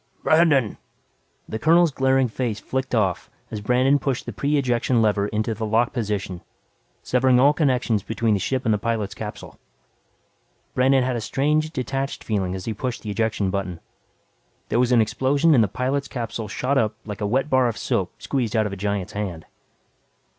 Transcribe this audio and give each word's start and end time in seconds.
"Brandon!" 0.23 0.79
The 1.47 1.59
colonel's 1.59 1.91
glaring 1.91 2.27
face 2.27 2.59
flicked 2.59 2.95
off 2.95 3.29
as 3.51 3.61
Brandon 3.61 3.99
pushed 3.99 4.25
the 4.25 4.33
pre 4.33 4.57
ejection 4.57 4.99
lever 4.99 5.27
into 5.27 5.53
the 5.53 5.63
lock 5.63 5.93
position 5.93 6.41
severing 7.03 7.39
all 7.39 7.53
connections 7.53 8.01
between 8.01 8.33
the 8.33 8.39
ship 8.39 8.65
and 8.65 8.73
the 8.73 8.79
pilot's 8.79 9.13
capsule. 9.13 9.59
Brandon 10.73 11.03
had 11.03 11.15
a 11.15 11.21
strange, 11.21 11.69
detached 11.69 12.23
feeling 12.23 12.55
as 12.55 12.65
he 12.65 12.73
pushed 12.73 13.03
the 13.03 13.11
ejection 13.11 13.51
button. 13.51 13.79
There 14.69 14.79
was 14.79 14.91
an 14.91 15.01
explosion 15.01 15.53
and 15.53 15.63
the 15.63 15.67
pilot's 15.67 16.07
capsule 16.07 16.47
shot 16.47 16.79
up 16.79 16.95
like 17.05 17.21
a 17.21 17.27
wet 17.27 17.47
bar 17.47 17.67
of 17.67 17.77
soap 17.77 18.11
squeezed 18.17 18.55
out 18.55 18.65
of 18.65 18.73
a 18.73 18.77
giant's 18.77 19.13
hand. 19.13 19.45